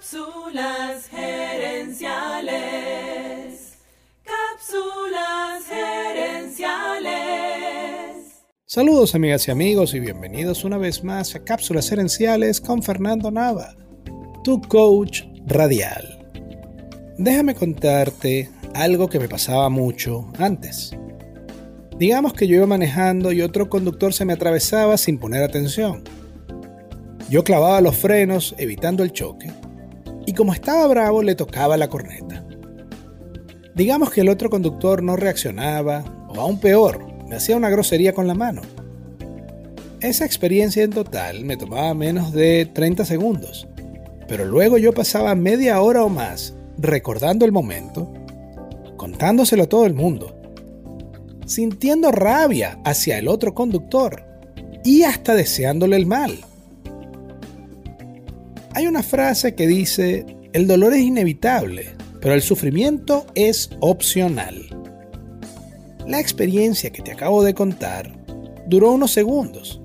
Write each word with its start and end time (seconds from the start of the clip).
Cápsulas 0.00 1.08
gerenciales. 1.10 2.08
Cápsulas 4.24 5.66
gerenciales. 5.68 7.10
Saludos 8.64 9.14
amigas 9.14 9.46
y 9.46 9.50
amigos 9.50 9.92
y 9.92 10.00
bienvenidos 10.00 10.64
una 10.64 10.78
vez 10.78 11.04
más 11.04 11.34
a 11.34 11.44
Cápsulas 11.44 11.90
gerenciales 11.90 12.62
con 12.62 12.82
Fernando 12.82 13.30
Nava, 13.30 13.76
tu 14.42 14.62
coach 14.62 15.24
radial. 15.46 16.18
Déjame 17.18 17.54
contarte 17.54 18.48
algo 18.72 19.06
que 19.10 19.18
me 19.18 19.28
pasaba 19.28 19.68
mucho 19.68 20.32
antes. 20.38 20.96
Digamos 21.98 22.32
que 22.32 22.46
yo 22.46 22.56
iba 22.56 22.66
manejando 22.66 23.32
y 23.32 23.42
otro 23.42 23.68
conductor 23.68 24.14
se 24.14 24.24
me 24.24 24.32
atravesaba 24.32 24.96
sin 24.96 25.18
poner 25.18 25.42
atención. 25.42 26.04
Yo 27.28 27.44
clavaba 27.44 27.82
los 27.82 27.98
frenos 27.98 28.54
evitando 28.56 29.02
el 29.02 29.12
choque 29.12 29.59
y 30.30 30.32
como 30.32 30.52
estaba 30.52 30.86
bravo 30.86 31.24
le 31.24 31.34
tocaba 31.34 31.76
la 31.76 31.88
corneta. 31.88 32.44
Digamos 33.74 34.12
que 34.12 34.20
el 34.20 34.28
otro 34.28 34.48
conductor 34.48 35.02
no 35.02 35.16
reaccionaba 35.16 36.04
o 36.28 36.40
aún 36.40 36.60
peor, 36.60 37.04
me 37.28 37.34
hacía 37.34 37.56
una 37.56 37.68
grosería 37.68 38.12
con 38.12 38.28
la 38.28 38.34
mano. 38.34 38.62
Esa 40.00 40.24
experiencia 40.24 40.84
en 40.84 40.92
total 40.92 41.44
me 41.44 41.56
tomaba 41.56 41.94
menos 41.94 42.30
de 42.30 42.70
30 42.72 43.04
segundos, 43.06 43.66
pero 44.28 44.44
luego 44.44 44.78
yo 44.78 44.94
pasaba 44.94 45.34
media 45.34 45.80
hora 45.80 46.04
o 46.04 46.08
más 46.08 46.54
recordando 46.78 47.44
el 47.44 47.50
momento, 47.50 48.12
contándoselo 48.96 49.64
a 49.64 49.68
todo 49.68 49.84
el 49.84 49.94
mundo, 49.94 50.40
sintiendo 51.44 52.12
rabia 52.12 52.78
hacia 52.84 53.18
el 53.18 53.26
otro 53.26 53.52
conductor 53.52 54.24
y 54.84 55.02
hasta 55.02 55.34
deseándole 55.34 55.96
el 55.96 56.06
mal. 56.06 56.38
Hay 58.72 58.86
una 58.86 59.02
frase 59.02 59.54
que 59.56 59.66
dice, 59.66 60.24
el 60.52 60.68
dolor 60.68 60.94
es 60.94 61.00
inevitable, 61.00 61.88
pero 62.20 62.34
el 62.34 62.42
sufrimiento 62.42 63.26
es 63.34 63.70
opcional. 63.80 64.66
La 66.06 66.20
experiencia 66.20 66.90
que 66.90 67.02
te 67.02 67.10
acabo 67.10 67.42
de 67.42 67.54
contar 67.54 68.12
duró 68.68 68.92
unos 68.92 69.10
segundos, 69.10 69.80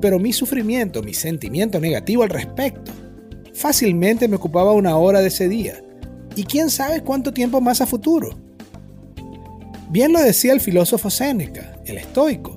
pero 0.00 0.18
mi 0.18 0.32
sufrimiento, 0.32 1.02
mi 1.02 1.12
sentimiento 1.12 1.78
negativo 1.78 2.22
al 2.22 2.30
respecto, 2.30 2.90
fácilmente 3.52 4.28
me 4.28 4.36
ocupaba 4.36 4.72
una 4.72 4.96
hora 4.96 5.20
de 5.20 5.28
ese 5.28 5.48
día, 5.48 5.82
y 6.34 6.44
quién 6.44 6.70
sabe 6.70 7.02
cuánto 7.02 7.32
tiempo 7.32 7.60
más 7.60 7.80
a 7.80 7.86
futuro. 7.86 8.30
Bien 9.90 10.12
lo 10.12 10.20
decía 10.20 10.52
el 10.52 10.60
filósofo 10.60 11.10
Séneca, 11.10 11.80
el 11.84 11.98
estoico. 11.98 12.56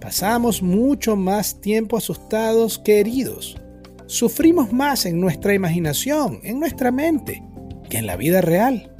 Pasamos 0.00 0.62
mucho 0.62 1.16
más 1.16 1.60
tiempo 1.60 1.96
asustados 1.96 2.78
que 2.78 3.00
heridos. 3.00 3.59
Sufrimos 4.10 4.72
más 4.72 5.06
en 5.06 5.20
nuestra 5.20 5.54
imaginación, 5.54 6.40
en 6.42 6.58
nuestra 6.58 6.90
mente, 6.90 7.44
que 7.88 7.98
en 7.98 8.06
la 8.06 8.16
vida 8.16 8.40
real. 8.40 8.92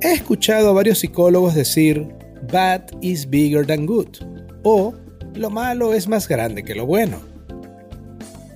He 0.00 0.12
escuchado 0.12 0.68
a 0.68 0.72
varios 0.72 1.00
psicólogos 1.00 1.56
decir, 1.56 2.06
bad 2.52 2.82
is 3.00 3.28
bigger 3.28 3.66
than 3.66 3.84
good, 3.84 4.06
o 4.62 4.94
lo 5.34 5.50
malo 5.50 5.92
es 5.92 6.06
más 6.06 6.28
grande 6.28 6.62
que 6.62 6.76
lo 6.76 6.86
bueno. 6.86 7.18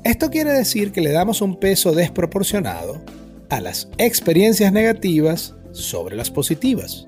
Esto 0.04 0.30
quiere 0.30 0.52
decir 0.52 0.92
que 0.92 1.00
le 1.00 1.10
damos 1.10 1.42
un 1.42 1.58
peso 1.58 1.90
desproporcionado 1.90 3.02
a 3.48 3.60
las 3.60 3.88
experiencias 3.98 4.72
negativas 4.72 5.56
sobre 5.72 6.14
las 6.14 6.30
positivas. 6.30 7.04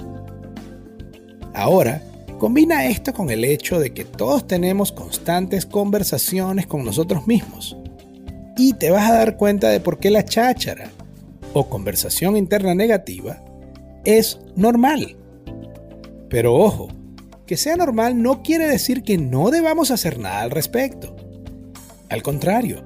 Ahora, 1.55 2.03
combina 2.43 2.87
esto 2.87 3.13
con 3.13 3.31
el 3.31 3.45
hecho 3.45 3.79
de 3.79 3.95
que 3.95 4.05
todos 4.05 4.49
tenemos 4.49 4.91
constantes 4.91 5.65
conversaciones 5.65 6.67
con 6.67 6.85
nosotros 6.85 7.29
mismos. 7.29 7.77
Y 8.57 8.73
te 8.73 8.91
vas 8.91 9.09
a 9.09 9.15
dar 9.15 9.37
cuenta 9.37 9.69
de 9.69 9.79
por 9.79 10.01
qué 10.01 10.11
la 10.11 10.25
cháchara 10.25 10.91
o 11.53 11.69
conversación 11.69 12.37
interna 12.37 12.75
negativa 12.75 13.41
es 14.05 14.41
normal. 14.57 15.17
Pero 16.29 16.57
ojo, 16.57 16.89
que 17.47 17.57
sea 17.57 17.77
normal 17.77 18.21
no 18.21 18.43
quiere 18.43 18.67
decir 18.67 19.05
que 19.05 19.19
no 19.19 19.53
debamos 19.53 19.93
hacer 19.93 20.19
nada 20.19 20.41
al 20.41 20.51
respecto. 20.51 21.15
Al 22.09 22.25
contrario, 22.25 22.83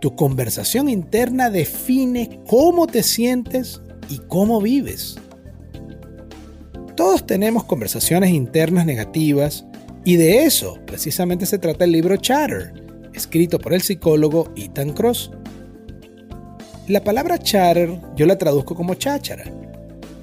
tu 0.00 0.16
conversación 0.16 0.88
interna 0.88 1.50
define 1.50 2.40
cómo 2.48 2.88
te 2.88 3.04
sientes 3.04 3.80
y 4.08 4.18
cómo 4.26 4.60
vives. 4.60 5.18
Todos 6.98 7.24
tenemos 7.24 7.62
conversaciones 7.62 8.30
internas 8.30 8.84
negativas 8.84 9.64
y 10.04 10.16
de 10.16 10.42
eso 10.42 10.80
precisamente 10.84 11.46
se 11.46 11.60
trata 11.60 11.84
el 11.84 11.92
libro 11.92 12.16
Chatter, 12.16 12.72
escrito 13.14 13.60
por 13.60 13.72
el 13.72 13.82
psicólogo 13.82 14.52
Ethan 14.56 14.94
Cross. 14.94 15.30
La 16.88 17.04
palabra 17.04 17.38
chatter 17.38 18.00
yo 18.16 18.26
la 18.26 18.36
traduzco 18.36 18.74
como 18.74 18.94
cháchara. 18.94 19.44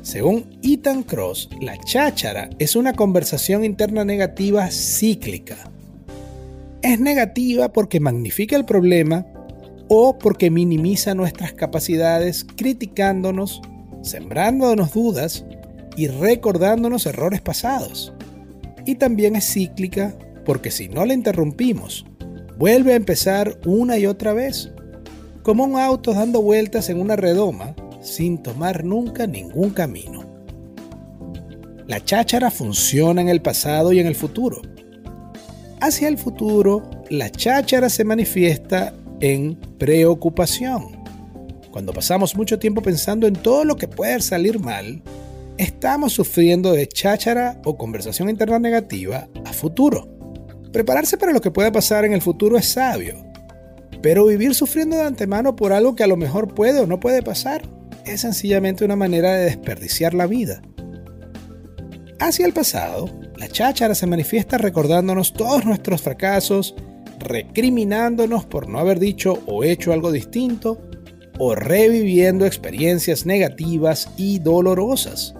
Según 0.02 0.60
Ethan 0.64 1.04
Cross, 1.04 1.48
la 1.62 1.78
cháchara 1.78 2.50
es 2.60 2.76
una 2.76 2.92
conversación 2.92 3.64
interna 3.64 4.04
negativa 4.04 4.70
cíclica. 4.70 5.56
Es 6.82 7.00
negativa 7.00 7.72
porque 7.72 8.02
magnifica 8.02 8.58
el 8.58 8.66
problema 8.66 9.26
o 9.88 10.20
porque 10.20 10.52
minimiza 10.52 11.16
nuestras 11.16 11.54
capacidades 11.54 12.44
criticándonos 12.44 13.62
sembrándonos 14.02 14.94
dudas 14.94 15.46
y 15.96 16.08
recordándonos 16.08 17.06
errores 17.06 17.42
pasados. 17.42 18.14
Y 18.86 18.96
también 18.96 19.36
es 19.36 19.52
cíclica 19.52 20.16
porque 20.46 20.72
si 20.72 20.88
no 20.90 21.06
la 21.06 21.14
interrumpimos, 21.14 22.06
vuelve 22.58 22.94
a 22.94 22.98
empezar 22.98 23.60
una 23.66 23.98
y 23.98 24.06
otra 24.06 24.34
vez, 24.34 24.72
como 25.44 25.64
un 25.64 25.80
auto 25.80 26.14
dando 26.14 26.42
vueltas 26.42 26.90
en 26.90 27.00
una 27.00 27.16
redoma 27.16 27.76
sin 28.02 28.42
tomar 28.42 28.84
nunca 28.84 29.26
ningún 29.26 29.72
camino. 29.72 30.24
La 31.88 32.04
cháchara 32.04 32.52
funciona 32.52 33.22
en 33.22 33.30
el 33.30 33.42
pasado 33.42 33.94
y 33.94 34.00
en 34.00 34.08
el 34.08 34.16
futuro. 34.16 34.62
Hacia 35.82 36.08
el 36.08 36.18
futuro, 36.18 36.84
la 37.10 37.30
cháchara 37.30 37.90
se 37.90 38.04
manifiesta 38.04 38.94
en 39.20 39.56
preocupación 39.78 41.06
cuando 41.76 41.92
pasamos 41.92 42.38
mucho 42.38 42.58
tiempo 42.58 42.82
pensando 42.82 43.28
en 43.28 43.34
todo 43.34 43.66
lo 43.66 43.76
que 43.76 43.90
puede 43.90 44.22
salir 44.22 44.62
mal, 44.62 45.04
estamos 45.58 46.14
sufriendo 46.14 46.74
de 46.74 46.88
cháchara 46.88 47.60
o 47.64 47.78
conversación 47.78 48.30
interna 48.30 48.60
negativa 48.60 49.28
a 49.46 49.54
futuro. 49.54 50.10
Prepararse 50.72 51.18
para 51.18 51.34
lo 51.34 51.42
que 51.42 51.52
pueda 51.52 51.72
pasar 51.72 52.06
en 52.06 52.14
el 52.14 52.22
futuro 52.22 52.58
es 52.58 52.68
sabio, 52.68 53.26
pero 54.02 54.26
vivir 54.26 54.54
sufriendo 54.54 54.98
de 54.98 55.04
antemano 55.04 55.56
por 55.56 55.74
algo 55.74 55.96
que 55.96 56.04
a 56.04 56.08
lo 56.08 56.18
mejor 56.18 56.54
puede 56.54 56.80
o 56.82 56.88
no 56.88 57.00
puede 57.00 57.24
pasar 57.24 57.64
es 58.06 58.22
sencillamente 58.22 58.86
una 58.86 58.96
manera 58.96 59.34
de 59.34 59.46
desperdiciar 59.46 60.14
la 60.14 60.28
vida. 60.28 60.62
Hacia 62.20 62.46
el 62.46 62.54
pasado, 62.54 63.10
la 63.38 63.48
cháchara 63.48 63.96
se 63.96 64.08
manifiesta 64.08 64.58
recordándonos 64.58 65.34
todos 65.34 65.66
nuestros 65.66 66.02
fracasos, 66.02 66.76
recriminándonos 67.20 68.46
por 68.46 68.70
no 68.70 68.80
haber 68.80 69.00
dicho 69.00 69.42
o 69.46 69.64
hecho 69.64 69.92
algo 69.92 70.12
distinto, 70.12 70.82
o 71.38 71.56
reviviendo 71.56 72.46
experiencias 72.46 73.26
negativas 73.26 74.10
y 74.18 74.40
dolorosas. 74.40 75.36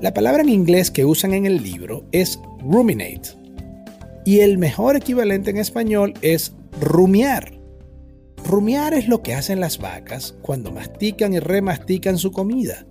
La 0.00 0.12
palabra 0.12 0.42
en 0.42 0.48
inglés 0.48 0.90
que 0.90 1.04
usan 1.04 1.32
en 1.34 1.46
el 1.46 1.62
libro 1.62 2.04
es 2.12 2.38
ruminate 2.60 3.30
y 4.24 4.40
el 4.40 4.58
mejor 4.58 4.96
equivalente 4.96 5.50
en 5.50 5.58
español 5.58 6.14
es 6.22 6.52
rumiar. 6.80 7.52
Rumiar 8.44 8.94
es 8.94 9.08
lo 9.08 9.22
que 9.22 9.34
hacen 9.34 9.60
las 9.60 9.78
vacas 9.78 10.34
cuando 10.42 10.70
mastican 10.70 11.32
y 11.32 11.38
remastican 11.38 12.18
su 12.18 12.32
comida. 12.32 12.86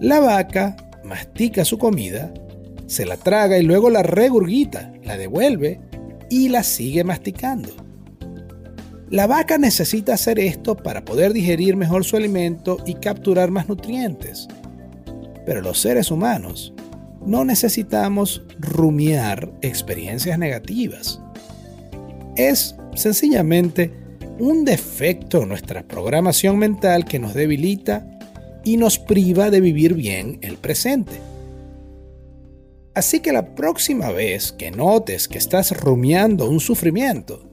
La 0.00 0.20
vaca 0.20 0.76
mastica 1.04 1.64
su 1.64 1.78
comida, 1.78 2.32
se 2.86 3.06
la 3.06 3.16
traga 3.16 3.58
y 3.58 3.62
luego 3.62 3.90
la 3.90 4.02
regurgita, 4.02 4.92
la 5.04 5.16
devuelve 5.16 5.80
y 6.30 6.48
la 6.48 6.62
sigue 6.62 7.04
masticando. 7.04 7.70
La 9.08 9.26
vaca 9.26 9.56
necesita 9.56 10.14
hacer 10.14 10.38
esto 10.40 10.76
para 10.76 11.04
poder 11.04 11.32
digerir 11.32 11.76
mejor 11.76 12.04
su 12.04 12.16
alimento 12.16 12.78
y 12.84 12.94
capturar 12.94 13.50
más 13.50 13.68
nutrientes. 13.68 14.48
Pero 15.46 15.62
los 15.62 15.80
seres 15.80 16.10
humanos 16.10 16.74
no 17.24 17.44
necesitamos 17.46 18.42
rumiar 18.58 19.50
experiencias 19.62 20.38
negativas. 20.38 21.20
Es 22.36 22.76
sencillamente 22.94 23.92
un 24.38 24.66
defecto 24.66 25.42
en 25.42 25.48
nuestra 25.48 25.82
programación 25.82 26.58
mental 26.58 27.06
que 27.06 27.18
nos 27.18 27.32
debilita 27.32 28.06
y 28.64 28.76
nos 28.76 28.98
priva 28.98 29.48
de 29.48 29.62
vivir 29.62 29.94
bien 29.94 30.38
el 30.42 30.58
presente. 30.58 31.18
Así 32.92 33.20
que 33.20 33.32
la 33.32 33.54
próxima 33.54 34.10
vez 34.10 34.52
que 34.52 34.70
notes 34.70 35.28
que 35.28 35.38
estás 35.38 35.74
rumiando 35.80 36.50
un 36.50 36.60
sufrimiento, 36.60 37.46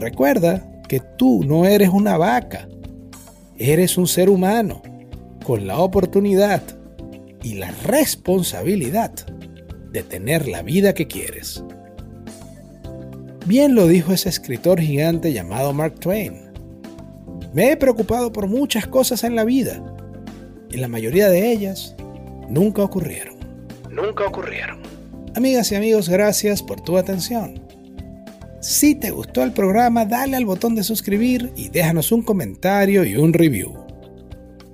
Recuerda 0.00 0.66
que 0.88 0.98
tú 1.18 1.44
no 1.44 1.66
eres 1.66 1.90
una 1.90 2.16
vaca, 2.16 2.66
eres 3.58 3.98
un 3.98 4.06
ser 4.06 4.30
humano 4.30 4.80
con 5.44 5.66
la 5.66 5.78
oportunidad 5.78 6.62
y 7.42 7.54
la 7.54 7.70
responsabilidad 7.84 9.12
de 9.92 10.02
tener 10.02 10.48
la 10.48 10.62
vida 10.62 10.94
que 10.94 11.06
quieres. 11.06 11.64
Bien 13.46 13.74
lo 13.74 13.86
dijo 13.88 14.12
ese 14.12 14.28
escritor 14.28 14.80
gigante 14.80 15.32
llamado 15.32 15.72
Mark 15.72 15.98
Twain. 15.98 16.50
Me 17.52 17.72
he 17.72 17.76
preocupado 17.76 18.32
por 18.32 18.46
muchas 18.46 18.86
cosas 18.86 19.24
en 19.24 19.34
la 19.34 19.44
vida 19.44 19.82
y 20.70 20.76
la 20.76 20.88
mayoría 20.88 21.28
de 21.28 21.50
ellas 21.50 21.96
nunca 22.48 22.82
ocurrieron. 22.82 23.36
Nunca 23.90 24.26
ocurrieron. 24.26 24.78
Amigas 25.34 25.72
y 25.72 25.74
amigos, 25.74 26.08
gracias 26.08 26.62
por 26.62 26.80
tu 26.80 26.96
atención. 26.96 27.60
Si 28.60 28.94
te 28.94 29.10
gustó 29.10 29.42
el 29.42 29.52
programa, 29.52 30.04
dale 30.04 30.36
al 30.36 30.44
botón 30.44 30.74
de 30.74 30.84
suscribir 30.84 31.50
y 31.56 31.70
déjanos 31.70 32.12
un 32.12 32.22
comentario 32.22 33.04
y 33.04 33.16
un 33.16 33.32
review. 33.32 33.89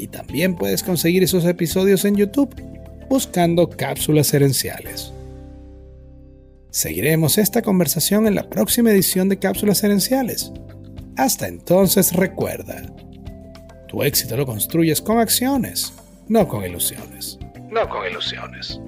y 0.00 0.08
también 0.08 0.56
puedes 0.56 0.82
conseguir 0.82 1.22
esos 1.22 1.44
episodios 1.44 2.04
en 2.06 2.16
YouTube 2.16 2.54
buscando 3.10 3.68
cápsulas 3.68 4.32
herenciales. 4.32 5.12
Seguiremos 6.70 7.36
esta 7.36 7.60
conversación 7.60 8.26
en 8.26 8.34
la 8.34 8.48
próxima 8.48 8.90
edición 8.92 9.28
de 9.28 9.38
Cápsulas 9.38 9.82
Herenciales. 9.82 10.52
Hasta 11.16 11.48
entonces 11.48 12.12
recuerda, 12.14 12.82
tu 13.88 14.02
éxito 14.02 14.36
lo 14.36 14.46
construyes 14.46 15.02
con 15.02 15.18
acciones, 15.18 15.92
no 16.28 16.48
con 16.48 16.64
ilusiones. 16.64 17.38
No 17.70 17.88
con 17.88 18.06
ilusiones. 18.08 18.80